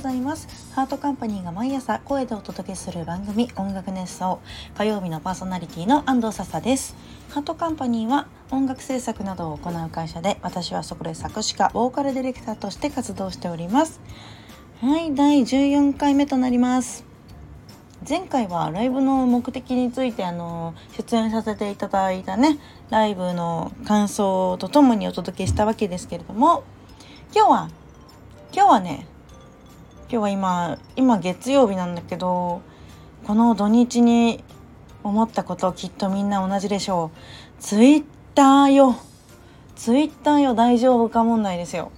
[0.00, 0.48] ございます。
[0.74, 4.40] ハートカンパニーが毎朝声でお届けする番組音楽熱奏
[4.74, 6.96] 火曜日のパーソナリティの安藤笹です。
[7.28, 14.00] ハートカンパニーは音楽制作などを行う会社で私はそこで作詞家ボーカルディレクターとして活動しております。
[14.80, 17.04] はい第14回目となります。
[18.08, 22.58] 前回はライブの目的についてあの出演させていただいたね
[22.88, 26.64] ライブの感想とともにお届けしたわけですけれども
[27.34, 27.70] 今日は
[28.54, 29.06] 今日はね
[30.12, 32.62] 今日は今今月曜日なんだけど
[33.22, 34.42] この土日に
[35.04, 37.62] 思ったこときっとみんな同じでしょう。
[37.62, 38.96] ツイッターよ。
[39.76, 40.54] ツイッターよ。
[40.56, 41.92] 大丈夫か問題ですよ。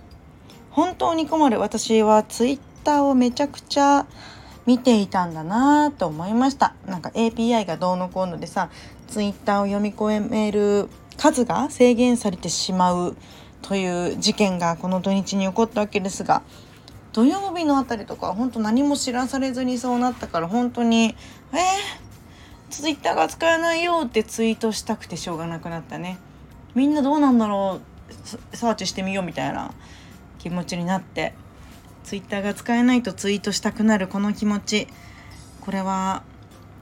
[0.71, 1.59] 本当に困る。
[1.59, 4.07] 私はツイッターをめちゃくちゃ
[4.67, 6.75] 見ていたんだなと思いました。
[6.87, 8.69] なんか API がどうのこうのでさ
[9.09, 13.17] ツイッターを読み込める数が制限されてしまう
[13.63, 16.43] という事件がこの土日に起こったわけですが
[17.13, 21.15] 土曜日のあたりとか本当何も知らされずにそうなったから本当に
[21.53, 21.59] 「えー、
[22.71, 26.19] ツイッターが使えないよ」ってツイートしたくてしょうがなくなったね。
[26.75, 27.81] みんなどうなんだろ
[28.53, 29.73] うサーチしてみようみたいな
[30.39, 31.35] 気持ちになって
[32.05, 34.89] ツイッターが使えないとツイートしたくなるこの気持ち。
[35.61, 36.23] これは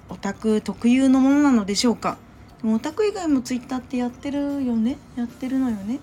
[0.09, 2.17] オタク特有のものなのでしょうか。
[2.63, 4.97] でもオタク以外もツイッターってやってるよね？
[5.17, 6.01] やってるのよね？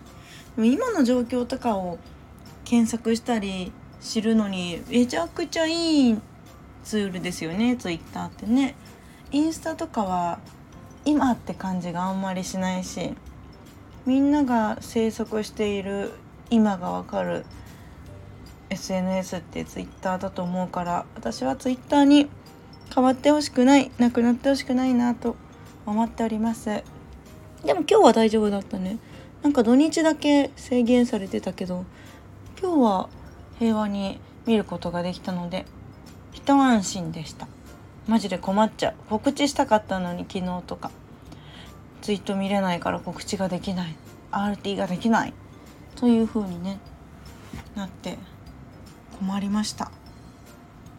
[0.56, 1.98] でも今の状況とかを
[2.66, 3.72] 検索したり
[4.08, 6.18] 知るのにめちゃくちゃいい
[6.84, 8.76] ツールですよねツイッターってね。
[9.32, 10.40] インスタとかは
[11.04, 13.14] 今って感じがあんまりしないし
[14.06, 16.14] みんなが生息している
[16.50, 17.46] 今がわかる
[18.70, 22.30] SNS ってツイッターだと思うから私はツイッターに
[22.94, 25.36] 変わってほしくないなくなってほしくないなと
[25.86, 26.84] 思っております。
[27.66, 28.98] でも今日は大丈夫だったね。
[29.44, 31.86] なんか土日だけ制限されてたけど
[32.62, 33.10] 今日は
[33.60, 35.66] 平和に見ることができたので
[36.34, 37.48] 一安心でした。
[38.08, 38.96] マジで困っちゃう。
[39.10, 40.92] 告知したかったのに昨日とか。
[42.02, 43.96] ツイート見れないから告知ができない。
[44.32, 45.34] RT ができない。
[45.96, 46.80] という風にね
[47.76, 48.18] なって
[49.20, 49.92] 困りました。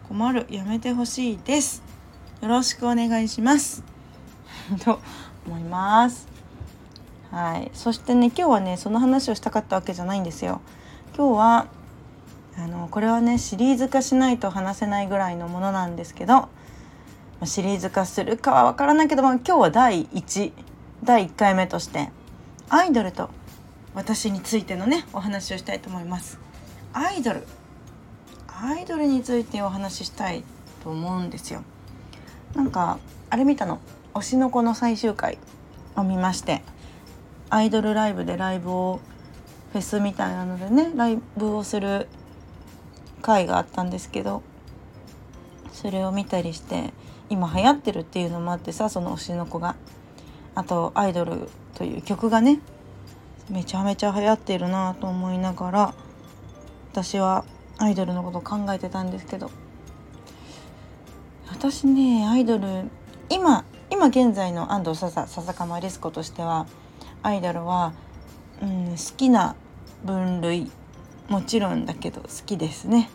[0.09, 0.47] 困る。
[0.51, 1.83] やめてほしいです。
[2.43, 3.85] よろしくお願いします。
[4.85, 5.01] と
[5.47, 6.29] 思います。
[7.31, 7.71] はい。
[7.73, 10.61] そしてね今日はねその話をしたかったわけじゃないんですよ。
[11.17, 11.67] 今日は
[12.59, 16.49] あのこれはねシリーズ化しないと話せないぐらいのものなんですけど
[17.45, 20.53] シリーズ化するかは分からないけども今日は第1
[21.05, 22.11] 第1回目として
[22.69, 23.31] アイドルと
[23.95, 26.39] 私についてのねお話をしたいと思います。
[26.93, 27.47] アイドル。
[28.61, 30.43] アイドルについてお話ししたい
[30.83, 31.63] と思うんですよ。
[32.55, 32.99] なんか
[33.31, 33.79] あれ見たの？
[34.15, 35.39] 推しの子の最終回
[35.97, 36.63] を見まして
[37.51, 39.01] アイドルライブでライブを
[39.73, 42.09] フェスみたいなのでねライブをする
[43.19, 44.43] 回があったんですけど
[45.73, 46.93] それを見たりして
[47.31, 49.77] 今流行ってるっていうのもあってさその推しの子が。
[50.59, 52.59] あと「アイドル」という曲がね
[53.49, 55.95] めちゃめちゃ流行ってるなと思いながら
[56.91, 57.45] 私は
[57.79, 59.53] アイドルのことを考えてたんですけど
[61.49, 62.91] 私ねアイドル
[63.31, 66.67] 今今現在の安藤笹笹かまリスコとしては
[67.23, 67.93] アイドルは、
[68.61, 69.55] うん、好きな
[70.05, 70.73] 分類
[71.29, 73.11] もちろんだけど好きですね。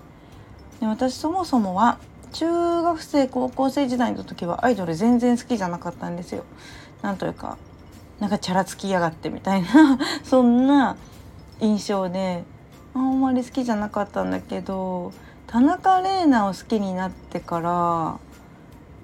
[0.80, 1.98] で私そもそもは
[2.32, 2.48] 中
[2.82, 6.44] 学生高校生時代の時はアイドル全然好きじゃなかったんですよ。
[7.02, 7.58] なんというか
[8.20, 10.96] なんかチャラつきやがってみたいな そんな
[11.60, 12.44] 印象で
[12.94, 15.12] あんまり好きじゃなかったんだけど
[15.48, 18.18] 田中玲奈を好きになってから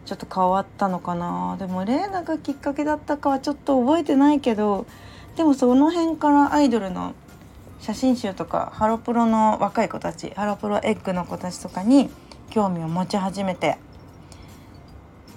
[0.06, 1.56] ちょっと変わったのかな。
[1.58, 4.86] でも玲奈がきっかけだったかはちょっと覚えてないけど
[5.36, 7.14] でもその辺からアイドルの
[7.80, 12.10] 写真集とかハロプロの若い子たちハロプロエッグの子たちとかに
[12.50, 13.78] 興味を持ち始めて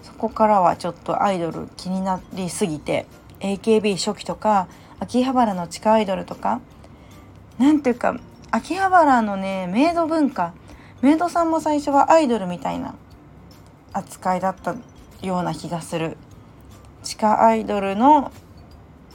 [0.03, 3.07] そこからはちょっとアイドル気になりすぎて
[3.41, 6.61] AKB 初期とか秋葉原の地下アイドルとか
[7.59, 8.19] なんていうか
[8.51, 10.55] 秋葉原のねメイド文化
[11.01, 12.95] メイドさんも最初はアイドルみたいな
[13.93, 14.77] 扱いだった
[15.21, 16.17] ような気がする。
[17.03, 18.31] 地下アイドルの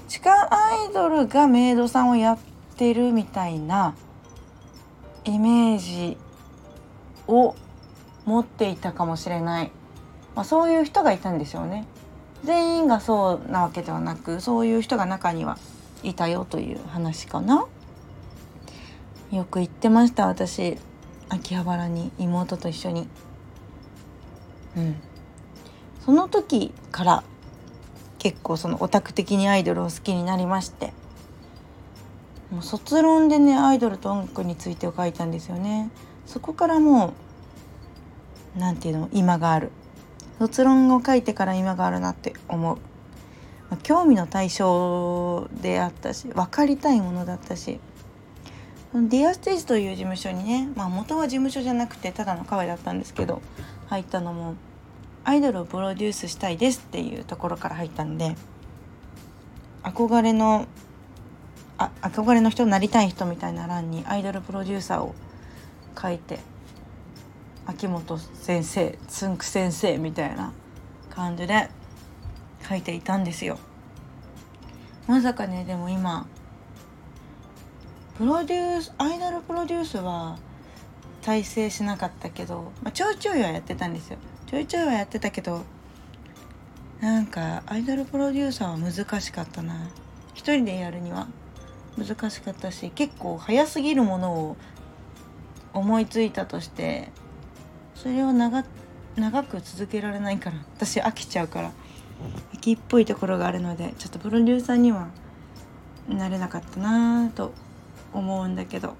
[0.07, 2.37] 地下アイドルがメイドさんをやっ
[2.77, 3.95] てるみたいな
[5.25, 6.17] イメージ
[7.27, 7.55] を
[8.25, 9.71] 持っていたかもしれない、
[10.35, 11.85] まあ、そういう人がいたんでしょうね。
[12.43, 15.57] 全員がそうなわけではなくそういう人が中には
[16.03, 17.65] いたよという話かな。
[19.31, 20.77] よく行ってました私。
[21.29, 23.07] 秋葉原に妹と一緒に。
[24.77, 24.95] うん。
[26.05, 27.23] その時から
[28.19, 30.93] 結構そのオタク的にアイドルを好きになりまして。
[32.51, 35.89] もう卒論でねアイドルと音楽について書いたんですよね。
[36.25, 37.13] そこからも
[38.55, 39.71] う何ていうの今がある。
[40.39, 42.77] 卒論を書いてから今があるなって思う、
[43.71, 47.79] まあ、興味の対象であったし分かりたいものだったし。
[48.93, 53.41] ディアステージという事務所にね、まあ、元は事務所じゃなくてただのカフェだったんですけど
[53.87, 54.55] 入ったのも
[55.23, 58.35] アイドルをプロデュースしたいですっていうところから入ったんで
[59.83, 60.67] 憧れの
[61.77, 65.13] あ憧れの人になりたい人みたいな欄にアイドルプロデューサーを
[65.99, 66.39] 書いて
[67.65, 70.53] 秋元先生つんく先生みたいな
[71.09, 71.69] 感じで
[72.67, 73.59] 書いていたんですよ。
[75.07, 76.27] まさかねでも今
[78.17, 80.37] プロデュースアイドルプロデュースは
[81.21, 84.17] 大成しなかったけど、まあ、ちょいちょいはやってたんですよ。
[84.47, 85.63] ちょいちょいはやってたけど
[87.01, 89.89] なんかアイドルプロデューサーは難しかったな。
[90.33, 91.27] 一人でやるには。
[91.97, 94.57] 難しかったし結構早すぎるものを
[95.73, 97.09] 思いついたとして
[97.95, 98.63] それを長
[99.43, 101.71] く続けられないから私飽きちゃうから
[102.53, 105.09] 飽きっぽいところがあるのでちょっとプロデューサーには
[106.07, 107.53] なれなかったなと
[108.13, 108.95] 思うんだけど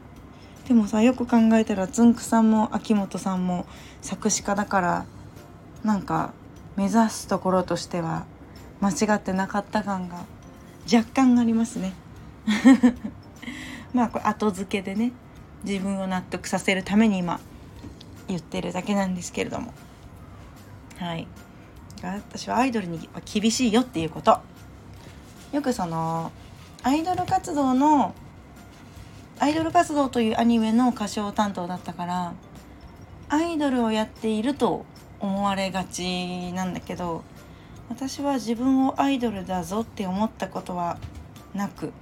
[0.67, 3.65] でもさよく考えたらつんくさんも秋元さんも
[4.01, 5.05] 作詞家だから
[5.83, 6.33] なんか
[6.75, 8.25] 目指すところとしては
[8.81, 10.25] 間違ってなかった感が
[10.91, 11.93] 若干ありますね。
[13.93, 15.11] まあこれ後付けでね
[15.63, 17.39] 自分を納得させるために今
[18.27, 19.73] 言ってるだけなんですけれども。
[20.97, 21.27] はい。
[22.03, 24.39] 私はアイドルには厳しいよっていうこと。
[25.51, 26.31] よくその
[26.83, 28.13] アイドル活動の
[29.39, 32.33] アイドル活動というアニメの歌唱担当だったから
[33.29, 34.85] アイドルをやっていると
[35.19, 37.23] 思われがちなんだけど
[37.89, 40.97] 私は自分をアイドルだぞって思ったことは
[41.53, 41.93] なく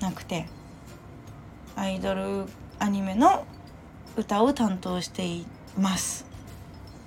[0.00, 0.46] なくて
[1.76, 2.44] アイドル
[2.78, 3.46] アニメの
[4.16, 5.46] 歌を担当してい
[5.78, 6.26] ます。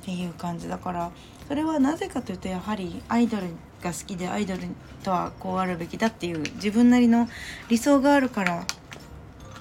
[0.02, 0.68] っていう感じ。
[0.68, 1.12] だから
[1.48, 3.48] それはなぜかというとやはりアイドル
[3.82, 4.62] が好きでアイドル
[5.04, 7.28] とはこうあるべきだっていう自分なりの
[7.70, 8.66] 理想があるから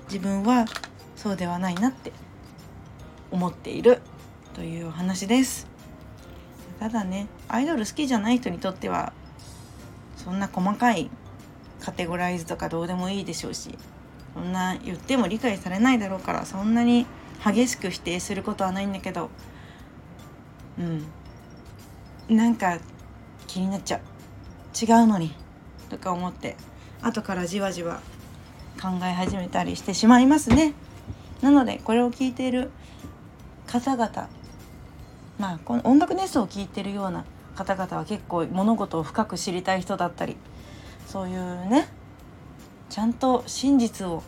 [0.06, 0.66] 自分は
[1.16, 2.12] そうではないなって
[3.30, 4.00] 思っている。
[4.54, 5.66] というお話です。
[6.78, 9.12] ただねアイドル好きじゃない人にとっては
[10.16, 11.10] そんな細かい
[11.80, 13.76] カテゴライズとかどうでもいいでしょうし
[14.34, 17.06] そんな言っても理解されないだろうからそんなに
[17.44, 19.30] 激しく否定することはないんだけど
[20.78, 20.82] う
[22.32, 22.36] ん。
[22.36, 22.78] なんか
[23.46, 24.00] 気になっちゃう。
[24.80, 25.34] 違うのに
[25.88, 26.56] とか思って
[27.02, 28.00] 後からじわじわ
[28.80, 30.74] 考え始めたりしてしまいますね。
[31.42, 32.70] なのでこれを聞いている
[33.66, 34.28] 方々
[35.38, 37.24] まあこの音楽熱奏を聞いてるような
[37.56, 40.36] 方々は結構物事を深く知りたい人だったり
[41.10, 41.88] そういうね
[42.88, 44.22] ちゃんと真実を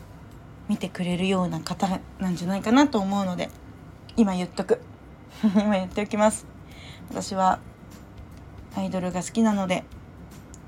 [0.69, 3.51] 見てくれるような方なんじゃないかなと思うので
[4.17, 4.81] 今言っとく。
[5.45, 6.45] 今言っておきます。
[7.09, 7.61] 私は
[8.75, 9.85] アイドルが好きなので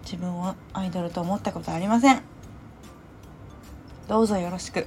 [0.04, 2.22] 自分をアイドルと思ったことありません。
[4.06, 4.86] どうぞよろしく。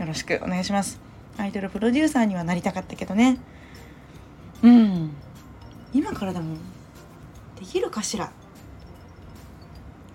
[0.00, 0.98] よろしくお願いします。
[1.38, 3.38] アイドルプロデューサーにはなりたかったけどね。
[4.62, 5.12] うん。
[5.92, 6.56] 今からでも
[7.58, 8.30] できるかしら？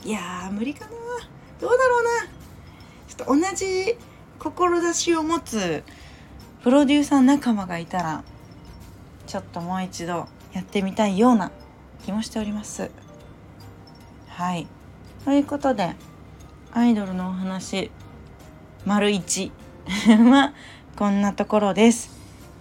[0.03, 0.91] いや無理かな。
[1.59, 2.09] どうだろうな。
[3.07, 3.97] ちょっと同じ
[4.39, 5.83] 志を持つ
[6.63, 8.23] プロデューサー仲間がいたら
[9.27, 11.51] ちょっともう一度やってみたいような
[12.06, 12.89] 気もしております。
[14.27, 14.68] はい。
[15.25, 15.95] ということで
[16.71, 17.92] アイドルのお話
[18.85, 19.51] 丸1
[20.31, 20.54] は
[20.97, 22.09] こんなところです。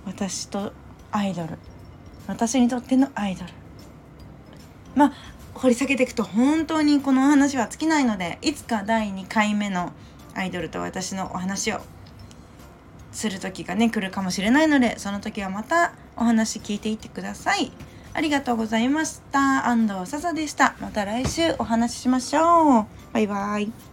[0.04, 0.72] 私と
[1.10, 1.58] アイドル。
[2.26, 3.59] 私にとってのアイドル。
[4.94, 5.12] まあ
[5.54, 9.92] 掘り下げていくと本当にこのお話は尽きないのでいつか第2回目の
[10.34, 11.80] アイドルと私のお話を
[13.12, 17.72] する時がね来るかもしれないのでその時はまたお話聞いていってください。
[18.12, 19.68] ありがとうございました。
[19.68, 20.74] 安藤笹でした。
[20.80, 22.86] また来週お話ししましょう。
[23.12, 23.89] バイバイ。